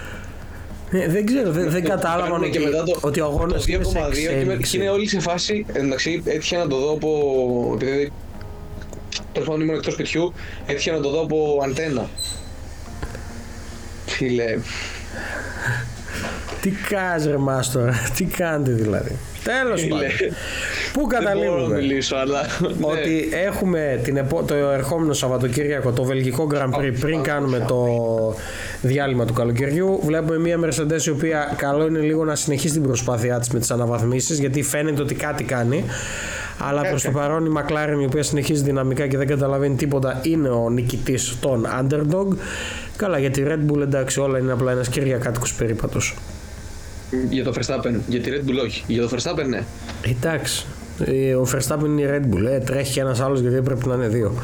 Ναι, 0.91 1.07
δεν 1.09 1.27
ξέρω, 1.27 1.50
δεν, 1.50 1.71
δεν 1.71 1.85
κατάλαβαν 1.85 2.25
κάνουν 2.31 2.41
ότι, 2.43 2.50
και 2.50 2.59
μετά 2.59 2.83
το, 2.83 2.99
ότι 3.00 3.21
ο 3.21 3.25
το 3.25 3.31
αγώνας 3.31 3.65
2,2 3.67 3.69
είναι 3.69 3.85
σε 3.85 3.91
και, 4.21 4.29
με- 4.29 4.35
εξέλιξη. 4.41 4.77
και 4.77 4.83
είναι 4.83 4.93
όλοι 4.93 5.09
σε 5.09 5.21
φάση. 5.21 5.67
Εντάξει, 5.73 6.23
έτυχε 6.27 6.57
να 6.57 6.67
το 6.67 6.77
δω 6.77 6.93
από. 6.93 7.09
Επειδή. 7.75 8.12
Τέλο 9.32 9.44
πάντων 9.44 9.60
ήμουν 9.60 9.75
εκτός 9.75 9.92
σπιτιού, 9.92 10.32
έτυχε 10.66 10.90
να 10.90 11.00
το 11.00 11.10
δω 11.10 11.20
από 11.22 11.60
αντένα. 11.64 12.08
Φίλε. 14.06 14.58
Τι 16.60 16.70
κάνεις 16.70 17.26
ρε 17.26 17.37
μας 17.37 17.70
τώρα, 17.72 17.94
τι 18.16 18.25
κάνετε 18.25 18.70
δηλαδή; 18.72 19.16
Τέλος 19.44 19.80
Φίλε. 19.80 19.94
πάντων. 19.94 20.08
Πού 20.92 21.06
Δεν 21.08 21.22
μπορώ 21.22 21.32
να 21.32 21.40
καταλήγουμε; 21.40 21.76
μιλήσω, 21.76 22.16
αλλά. 22.16 22.40
ναι. 22.60 22.68
Ότι 22.80 23.28
έχουμε 23.46 24.00
την 24.04 24.16
επο... 24.16 24.42
το 24.42 24.54
ερχόμενο 24.54 25.12
Σαββατοκύριακο 25.12 25.92
το 25.92 26.02
βελγικό 26.04 26.49
Grand 26.54 26.78
Prix 26.80 26.92
πριν 27.00 27.22
κάνουμε 27.22 27.64
το 27.68 27.84
διάλειμμα 28.82 29.25
του 29.25 29.32
καλοκαιριού. 29.32 30.00
Βλέπουμε 30.04 30.38
μια 30.38 30.58
Mercedes 30.64 31.02
η 31.06 31.10
οποία 31.10 31.54
καλό 31.56 31.87
είναι 31.87 31.99
λίγο 31.99 32.25
να 32.25 32.34
συνεχίσει 32.34 32.72
την 32.75 32.82
προσπάθειά 32.82 33.38
της 33.38 33.49
με 33.49 33.58
τις 33.58 33.70
αναβαθμίσεις 33.70 34.38
γιατί 34.38 34.62
φαίνεται 34.62 35.02
ότι 35.02 35.14
κάτι 35.14 35.44
κάνει. 35.44 35.84
Αλλά 36.62 36.83
προς 36.88 37.02
το 37.02 37.11
παρόν 37.11 37.47
η 37.47 37.50
McLaren 37.57 38.00
η 38.00 38.05
οποία 38.05 38.23
συνεχίζει 38.23 38.62
δυναμικά 38.62 39.07
και 39.07 39.17
δεν 39.17 39.26
καταλαβαίνει 39.26 39.75
τίποτα 39.75 40.21
είναι 40.23 40.49
ο 40.49 40.71
νικητής 40.71 41.37
των 41.40 41.67
Underdog. 41.81 42.37
Καλά 42.97 43.19
για 43.19 43.31
τη 43.31 43.43
Red 43.47 43.71
Bull 43.71 43.81
εντάξει 43.81 44.21
όλα 44.21 44.38
είναι 44.38 44.52
απλά 44.52 44.73
ένας 44.73 44.88
κυριακάτικος 44.88 45.55
περίπατος. 45.55 46.17
Για 47.31 47.45
το 47.45 47.52
Verstappen. 47.57 47.95
Για 48.07 48.21
τη 48.21 48.31
Red 48.31 48.50
Bull 48.50 48.64
όχι. 48.64 48.85
Για 48.87 49.09
το 49.09 49.17
Verstappen 49.17 49.47
ναι. 49.49 49.62
Εντάξει. 50.02 50.67
Ε, 51.05 51.35
Ο 51.35 51.47
Verstappen 51.52 51.85
είναι 51.85 52.02
η 52.02 52.09
Red 52.11 52.35
Bull. 52.35 52.45
Ε, 52.45 52.59
τρέχει 52.59 52.93
και 52.93 53.00
ένας 53.00 53.21
άλλος 53.21 53.40
γιατί 53.40 53.62
πρέπει 53.62 53.88
να 53.88 53.95
είναι 53.95 54.09
δύο. 54.09 54.35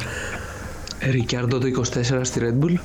Ρικιάρντο 1.11 1.57
το 1.57 1.67
24 1.67 2.19
στη 2.21 2.39
Red 2.43 2.65
Bull. 2.65 2.75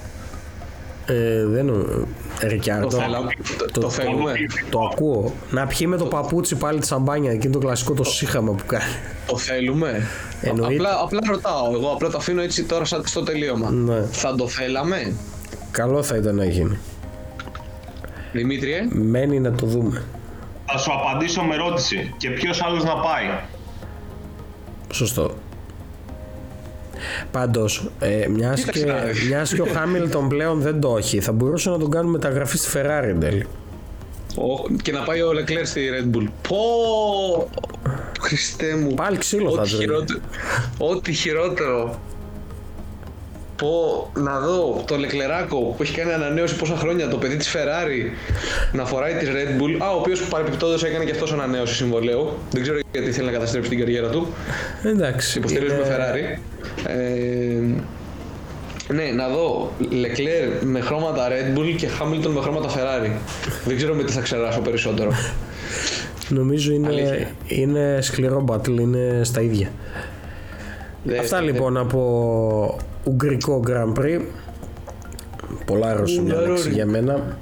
Ε, 1.07 1.45
δεν 1.47 1.65
νο- 1.65 2.07
ε, 2.41 2.47
Ρικιάρντο. 2.47 2.87
Το, 2.89 2.97
θέλα, 2.97 3.19
το, 3.73 3.81
το 3.81 3.91
θέλουμε. 3.91 4.33
Το 4.71 4.81
ακούω. 4.93 5.33
Να 5.51 5.67
πιει 5.67 5.87
με 5.91 5.97
το 5.97 6.05
παπούτσι 6.05 6.55
πάλι 6.57 6.79
τη 6.81 6.87
σαμπάνια, 6.87 7.31
εκείνο 7.31 7.53
το 7.53 7.59
κλασικό 7.59 7.95
το 7.95 8.05
σύχαμα 8.05 8.53
που 8.53 8.65
κάνει. 8.67 8.85
Το 9.27 9.37
θέλουμε. 9.37 10.07
Εννοείται. 10.41 10.75
Απλά, 10.75 11.01
απλά 11.03 11.19
ρωτάω. 11.31 11.73
Εγώ 11.73 11.91
απλά 11.93 12.09
το 12.11 12.17
αφήνω 12.17 12.43
έτσι 12.43 12.65
τώρα 12.65 12.85
σαν- 12.85 13.07
στο 13.07 13.23
τελείωμα. 13.23 13.71
Ναι. 13.71 14.03
Θα 14.13 14.35
το 14.35 14.49
θέλαμε; 14.49 15.13
Καλό 15.71 16.03
θα 16.03 16.17
ήταν 16.17 16.35
να 16.35 16.45
γίνει. 16.45 16.79
Δημήτριε; 18.33 18.79
Μένει 18.91 19.41
να 19.41 19.53
το 19.53 19.67
δούμε. 19.67 20.05
Θα 20.67 20.79
σου 20.79 20.93
απαντήσω 20.93 21.43
με 21.43 21.55
ερώτηση. 21.55 22.15
Και 22.17 22.31
ποιος 22.31 22.63
άλλος 22.63 22.85
να 22.85 22.95
πάει; 22.97 23.25
Σωστό. 24.93 25.35
Πάντως, 27.31 27.91
ε, 28.01 28.27
μιας 28.29 28.61
Κοίταξε 28.61 28.85
και, 28.85 28.93
να 28.93 28.99
δεις. 29.01 29.27
μιας 29.29 29.55
και 29.55 29.61
ο 29.61 29.67
Χάμιλτον 29.73 30.29
πλέον 30.29 30.61
δεν 30.61 30.81
το 30.81 30.97
έχει, 30.97 31.21
θα 31.21 31.33
μπορούσε 31.33 31.71
να 31.71 31.79
τον 31.79 31.91
κάνουμε 31.91 32.13
μεταγραφή 32.13 32.57
στη 32.59 32.69
Ferrari 32.79 33.05
εν 33.09 33.21
τέλει. 33.21 33.47
Ο- 34.37 34.69
και 34.83 34.93
να 34.93 35.01
πάει 35.03 35.23
ο 35.23 35.31
Leclerc 35.31 35.61
στη 35.65 35.81
Red 35.93 36.17
Bull. 36.17 36.27
Πω! 36.49 36.57
Χριστέ 38.21 38.77
μου. 38.77 38.95
Πάλι 38.95 39.19
ξύλο 39.19 39.51
θα 39.51 39.61
Ό,τι 39.61 39.71
τρώει. 39.71 39.81
χειρότερο. 39.81 40.21
Ό,τι 40.79 41.13
χειρότερο. 41.13 42.01
Πω, 43.63 44.11
να 44.21 44.39
δω 44.41 44.83
το 44.87 44.97
Λεκλεράκο 44.97 45.57
που 45.57 45.83
έχει 45.83 45.95
κάνει 45.97 46.13
ανανέωση 46.13 46.57
πόσα 46.57 46.77
χρόνια, 46.77 47.09
το 47.09 47.17
παιδί 47.17 47.37
της 47.37 47.55
Ferrari 47.55 48.11
να 48.73 48.85
φοράει 48.85 49.15
της 49.15 49.29
Red 49.29 49.61
Bull. 49.63 49.77
Α, 49.83 49.91
ο 49.95 49.99
οποίος 49.99 50.21
παρεπιπτόντως 50.23 50.85
έκανε 50.85 51.05
και 51.05 51.11
αυτός 51.11 51.33
ανανέωση 51.33 51.75
συμβολέου. 51.75 52.33
Δεν 52.51 52.63
ξέρω 52.63 52.79
γιατί 52.93 53.13
θέλει 53.13 53.27
να 53.27 53.33
καταστρέψει 53.33 53.71
την 53.71 53.79
καριέρα 53.79 54.09
του. 54.09 54.27
Εντάξει. 54.85 55.39
Υποστηρίζουμε 55.39 55.81
είναι- 55.85 55.97
Ferrari. 55.97 56.39
Ε, 56.89 57.61
ναι, 58.95 59.05
να 59.17 59.29
δω 59.29 59.73
Leclerc 59.81 60.65
με 60.65 60.81
χρώματα 60.81 61.29
Red 61.29 61.59
Bull 61.59 61.75
και 61.77 61.89
Hamilton 62.01 62.27
με 62.35 62.41
χρώματα 62.41 62.69
Ferrari. 62.69 63.11
Δεν 63.65 63.77
ξέρω 63.77 63.95
με 63.95 64.03
τι 64.05 64.13
θα 64.13 64.21
ξεράσω 64.21 64.61
περισσότερο. 64.61 65.13
Νομίζω 66.29 66.73
είναι, 66.73 66.89
Αλήθεια. 66.89 67.31
είναι 67.47 67.99
σκληρό 68.01 68.45
battle, 68.49 68.79
είναι 68.81 69.21
στα 69.25 69.41
ίδια. 69.41 69.69
Δεν- 71.05 71.19
Αυτά 71.19 71.37
δεν- 71.37 71.47
λοιπόν 71.47 71.77
από 71.77 72.77
Ουγγρικό 73.05 73.63
Grand 73.67 73.99
Prix. 74.01 74.21
Πολλά 75.65 75.95
ρωσιμιά 75.95 76.33
Ουλαρόρι. 76.33 76.51
λέξη 76.51 76.71
για 76.71 76.87
μένα. 76.87 77.37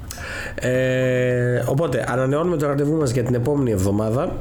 Ε, 0.55 1.63
οπότε 1.67 2.05
ανανεώνουμε 2.09 2.57
το 2.57 2.67
ραντεβού 2.67 2.97
μας 2.97 3.11
για 3.11 3.23
την 3.23 3.35
επόμενη 3.35 3.71
εβδομάδα 3.71 4.33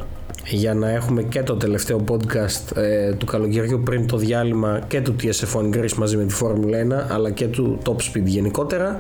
για 0.46 0.74
να 0.74 0.90
έχουμε 0.90 1.22
και 1.24 1.44
το 1.44 1.56
τελευταίο 1.56 2.04
podcast 2.08 2.78
ε, 2.78 3.12
του 3.14 3.26
καλοκαιριού 3.26 3.82
πριν 3.86 4.08
το 4.08 4.18
διάλειμμα 4.18 4.80
και 4.88 5.02
του 5.02 5.16
TSF1 5.22 5.76
Greece 5.76 5.94
μαζί 5.98 6.18
με 6.18 6.24
τη 6.24 6.34
Φόρμουλα 6.34 6.78
1 7.10 7.14
αλλά 7.14 7.32
και 7.32 7.48
του 7.48 7.78
Top 7.86 7.92
Speed 7.96 8.24
γενικότερα. 8.24 8.98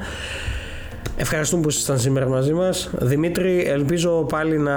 Ευχαριστούμε 1.21 1.61
που 1.61 1.69
ήσασταν 1.69 1.99
σήμερα 1.99 2.27
μαζί 2.27 2.53
μας. 2.53 2.89
Δημήτρη, 2.99 3.63
ελπίζω 3.67 4.25
πάλι 4.29 4.57
να 4.57 4.73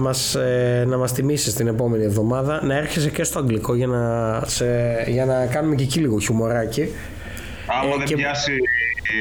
μας, 0.00 0.34
ε, 0.34 0.84
να 0.88 0.96
μας 0.96 1.12
τιμήσεις 1.12 1.54
την 1.54 1.66
επόμενη 1.66 2.04
εβδομάδα. 2.04 2.60
Να 2.64 2.76
έρχεσαι 2.76 3.10
και 3.10 3.24
στο 3.24 3.38
αγγλικό 3.38 3.74
για 3.74 3.86
να, 3.86 4.42
σε, 4.46 4.66
για 5.06 5.24
να 5.26 5.46
κάνουμε 5.46 5.74
και 5.74 5.82
εκεί 5.82 5.98
λίγο 6.00 6.18
χιουμοράκι. 6.18 6.88
Άμα 7.82 7.94
Ε, 7.94 7.96
δεν 7.96 8.06
και- 8.06 8.14
πιάσει 8.14 8.52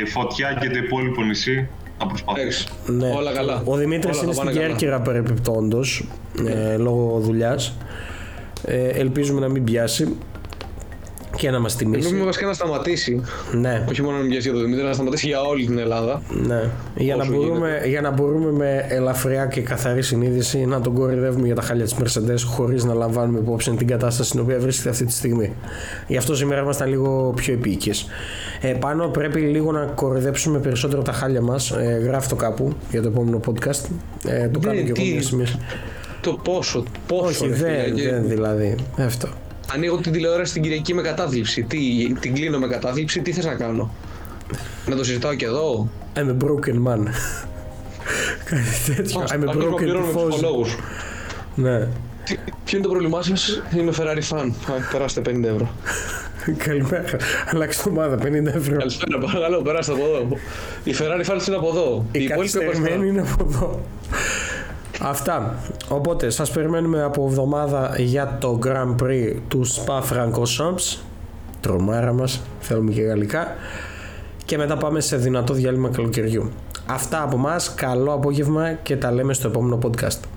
ε, 0.03 0.09
φωτιά 0.09 0.57
και 0.61 0.69
το 0.69 0.77
υπόλοιπο 0.77 1.23
νησί, 1.23 1.67
θα 1.97 2.07
προσπαθήσω. 2.07 2.43
Εντάξει. 2.43 2.67
Ναι. 3.11 3.17
Όλα 3.17 3.33
καλά. 3.33 3.61
Ο 3.65 3.75
Δημήτρης 3.75 4.15
Όλα 4.15 4.23
είναι 4.23 4.33
θα 4.33 4.41
στην 4.41 4.45
πάνε 4.45 4.57
καλά. 4.59 4.67
Κέρκυρα 4.67 4.99
παρεπιπτόντος 5.01 6.07
ε, 6.47 6.77
λόγω 6.77 7.19
δουλειάς. 7.19 7.73
Ε, 8.65 8.87
ελπίζουμε 8.87 9.39
να 9.39 9.49
μην 9.49 9.63
πιάσει 9.63 10.15
και 11.38 11.50
να 11.51 11.60
μας 11.60 11.75
τιμήσει. 11.75 11.98
Ελπίζουμε 12.00 12.25
βασικά 12.25 12.46
να 12.46 12.53
σταματήσει. 12.53 13.22
Ναι. 13.51 13.86
Όχι 13.89 14.01
μόνο 14.01 14.13
να 14.15 14.22
μην 14.22 14.29
πιάσει 14.32 14.50
για 14.50 14.58
το 14.58 14.63
Δημήτρη, 14.63 14.84
να 14.86 14.94
σταματήσει 14.94 15.27
για 15.27 15.41
όλη 15.41 15.65
την 15.65 15.77
Ελλάδα. 15.77 16.22
Ναι. 16.29 16.70
Για 16.96 17.15
να, 17.15 17.22
Όσο 17.24 17.32
μπορούμε, 17.32 17.82
για 17.86 18.01
να 18.01 18.12
μπορούμε 18.12 18.51
με 18.51 18.86
ελαφριά 18.89 19.46
και 19.46 19.62
καθαρή 19.62 20.01
συνείδηση 20.03 20.65
να 20.65 20.82
τον 20.82 20.94
κορυδεύουμε 20.94 21.46
για 21.46 21.56
τα 21.56 21.62
χάλια 21.62 21.86
της 21.86 21.96
Mercedes 22.00 22.41
χωρίς 22.46 22.84
να 22.84 22.94
λαμβάνουμε 22.94 23.39
υπόψη 23.39 23.72
την 23.72 23.88
κατάσταση 23.88 24.29
στην 24.29 24.39
οποία 24.39 24.60
βρίσκεται 24.60 24.89
αυτή 24.89 25.06
τη 25.06 25.12
στιγμή. 25.13 25.53
Γι' 26.08 26.17
αυτό 26.17 26.36
σήμερα 26.36 26.62
ήμασταν 26.62 26.89
λίγο 26.89 27.34
πιο 27.36 27.53
επίοικες. 27.53 28.08
Ε, 28.62 28.67
πάνω 28.74 29.08
πρέπει 29.08 29.39
λίγο 29.39 29.72
να 29.72 29.86
κορυδέψουμε 29.96 30.60
περισσότερο 30.60 31.01
τα 31.01 31.12
χάλια 31.12 31.41
μας. 31.41 31.72
Ε, 31.72 32.01
γράφει 32.03 32.29
το 32.29 32.36
κάπου 32.36 32.74
για 32.91 33.01
το 33.01 33.08
επόμενο 33.08 33.39
podcast. 33.48 33.86
Ε, 34.27 34.48
το 34.48 34.60
Ναι, 34.60 34.65
κάνω 34.65 34.82
και 34.82 34.86
εγώ 34.86 34.94
τι- 34.94 35.12
μιας 35.13 35.25
στιγμή. 35.25 35.46
Το 36.22 36.39
πόσο, 36.44 36.84
πόσο. 37.08 37.46
Όχι, 37.46 37.48
ρε 37.48 37.53
δεν, 37.56 37.84
φίλε, 37.84 38.01
και- 38.01 38.10
δεν 38.10 38.27
δηλαδή. 38.27 38.75
Αυτό. 38.98 39.27
Ανοίγω 39.74 39.97
την 39.97 40.12
τηλεόραση 40.12 40.53
την 40.53 40.62
Κυριακή 40.62 40.93
με 40.93 41.01
κατάθλιψη. 41.01 41.63
Τι, 41.63 41.77
την 42.19 42.33
κλείνω 42.33 42.59
με 42.59 42.67
κατάθλιψη, 42.67 43.21
τι 43.21 43.31
θες 43.31 43.45
να 43.45 43.53
κάνω; 43.55 43.91
Να 44.88 44.95
το 44.95 45.03
συζητάω 45.03 45.33
και 45.33 45.45
εδώ; 45.45 45.89
I'm 46.15 46.19
a 46.19 46.43
broken 46.45 46.88
man. 46.88 47.00
Κάτι 48.45 48.95
τέτοιο. 48.95 49.19
Ας- 49.21 49.31
I'm 49.31 49.43
a 49.43 49.47
ας 49.47 49.55
λίγο 49.55 49.71
broken 49.74 49.75
πληρώνουμε 49.75 50.12
tifosi. 50.15 50.27
ψυχολόγους. 50.29 50.75
Ναι. 51.55 51.79
Τι- 52.24 52.36
Ποιο 52.65 52.77
είναι 52.77 52.88
το 52.88 52.89
πρόβλημά 52.93 53.21
σας, 53.21 53.62
Είμαι 53.77 53.91
Ferrari 53.97 54.36
fan. 54.38 54.50
Α, 54.67 54.74
Περάστε 54.91 55.21
50 55.21 55.47
ευρώ. 55.53 55.69
Καλημέρα. 56.57 57.03
Αλλάξτε 57.45 57.89
ομάδα, 57.89 58.15
50 58.15 58.55
ευρώ. 58.55 58.77
Καλησπέρα, 58.77 59.17
παρακαλώ, 59.19 59.62
περάστε 59.62 59.91
από 59.93 60.03
εδώ. 60.03 60.38
Η 60.83 60.95
Ferrari 61.00 61.25
fans 61.31 61.47
είναι 61.47 61.55
από 61.55 61.67
εδώ. 61.69 62.05
Η 62.12 62.19
υπόλοιπη 62.24 62.31
από 62.31 62.39
αριστερά. 62.39 62.65
καθυστερημένη 62.65 63.09
είναι 63.09 63.21
από 63.21 63.45
εδώ. 63.50 63.81
Αυτά. 65.01 65.56
Οπότε 65.89 66.30
σας 66.30 66.51
περιμένουμε 66.51 67.01
από 67.01 67.25
εβδομάδα 67.25 67.96
για 67.98 68.38
το 68.39 68.60
Grand 68.63 69.04
Prix 69.04 69.36
του 69.48 69.66
Spa 69.68 70.01
Francorchamps. 70.01 70.98
Τρομάρα 71.62 72.13
μας, 72.13 72.42
θέλουμε 72.60 72.92
και 72.92 73.01
γαλλικά. 73.01 73.48
Και 74.46 74.58
μετά 74.58 74.77
πάμε 74.77 75.00
σε 75.00 75.18
δυνατό 75.18 75.54
διάλειμμα 75.54 75.89
καλοκαιριού. 75.89 76.51
Αυτά 76.86 77.24
από 77.24 77.38
μας, 77.38 77.74
καλό 77.74 78.13
απόγευμα 78.13 78.74
και 78.74 78.98
τα 78.98 79.12
λέμε 79.12 79.34
στο 79.34 79.48
επόμενο 79.48 79.80
podcast. 79.84 80.37